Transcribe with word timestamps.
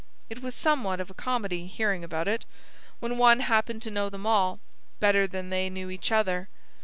It 0.31 0.41
was 0.41 0.55
somewhat 0.55 0.99
of 0.99 1.11
a 1.11 1.13
comedy, 1.13 1.67
hearing 1.67 2.03
about 2.03 2.27
it, 2.27 2.43
when 2.99 3.19
one 3.19 3.41
happened 3.41 3.83
to 3.83 3.91
know 3.91 4.09
them 4.09 4.25
all, 4.25 4.59
better 4.99 5.27
than 5.27 5.51
they 5.51 5.69
knew 5.69 5.91
each 5.91 6.11
other. 6.11 6.49